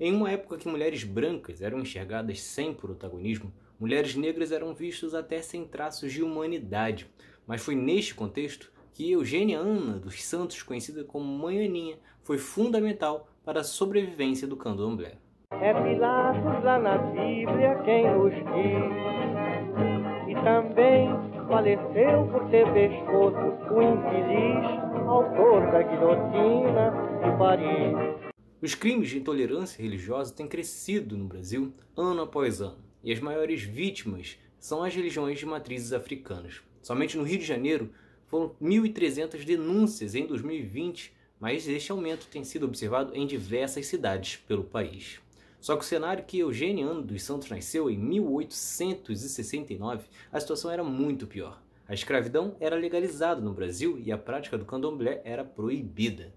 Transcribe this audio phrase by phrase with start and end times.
[0.00, 5.42] Em uma época que mulheres brancas eram enxergadas sem protagonismo, mulheres negras eram vistas até
[5.42, 7.10] sem traços de humanidade.
[7.44, 13.28] Mas foi neste contexto que Eugênia Ana dos Santos, conhecida como Mãe Aninha, foi fundamental
[13.44, 15.16] para a sobrevivência do candomblé.
[15.50, 18.98] É Pilatos lá na Bíblia quem nos diz,
[20.28, 21.08] e também
[21.48, 26.92] faleceu por ter pescoço o infeliz autor da guilhotina
[27.24, 28.27] de Paris.
[28.60, 33.62] Os crimes de intolerância religiosa têm crescido no Brasil ano após ano, e as maiores
[33.62, 36.60] vítimas são as religiões de matrizes africanas.
[36.82, 37.92] Somente no Rio de Janeiro
[38.26, 44.64] foram 1.300 denúncias em 2020, mas este aumento tem sido observado em diversas cidades pelo
[44.64, 45.20] país.
[45.60, 51.28] Só que o cenário que Eugênio dos Santos nasceu em 1869, a situação era muito
[51.28, 51.62] pior.
[51.86, 56.34] A escravidão era legalizada no Brasil e a prática do candomblé era proibida.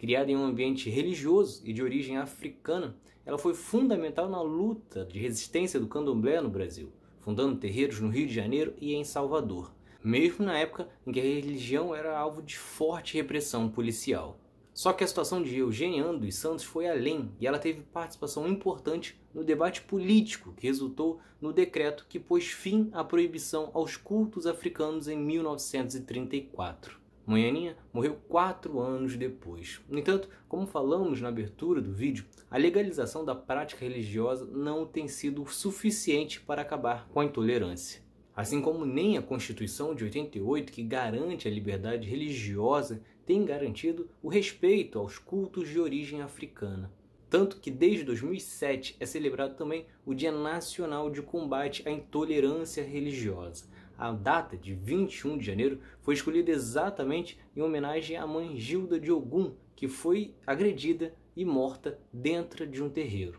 [0.00, 2.96] Criada em um ambiente religioso e de origem africana,
[3.26, 8.26] ela foi fundamental na luta de resistência do candomblé no Brasil, fundando terreiros no Rio
[8.26, 9.70] de Janeiro e em Salvador,
[10.02, 14.40] mesmo na época em que a religião era alvo de forte repressão policial.
[14.72, 19.20] Só que a situação de Eugênia dos Santos foi além e ela teve participação importante
[19.34, 25.08] no debate político que resultou no decreto que pôs fim à proibição aos cultos africanos
[25.08, 26.99] em 1934.
[27.30, 29.80] Manhaninha morreu quatro anos depois.
[29.88, 35.06] No entanto, como falamos na abertura do vídeo, a legalização da prática religiosa não tem
[35.06, 38.02] sido suficiente para acabar com a intolerância.
[38.34, 44.28] Assim como nem a Constituição de 88, que garante a liberdade religiosa, tem garantido o
[44.28, 46.90] respeito aos cultos de origem africana.
[47.28, 53.66] Tanto que desde 2007 é celebrado também o Dia Nacional de Combate à Intolerância Religiosa
[54.00, 59.12] a data de 21 de janeiro foi escolhida exatamente em homenagem à mãe Gilda de
[59.12, 63.38] Ogum, que foi agredida e morta dentro de um terreiro.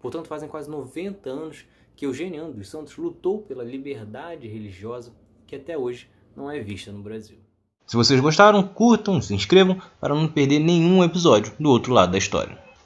[0.00, 5.14] Portanto, fazem quase 90 anos que Eugênio dos Santos lutou pela liberdade religiosa
[5.46, 7.38] que até hoje não é vista no Brasil.
[7.86, 12.18] Se vocês gostaram, curtam, se inscrevam para não perder nenhum episódio do outro lado da
[12.18, 12.58] história.